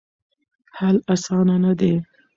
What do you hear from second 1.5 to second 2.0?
نه دی.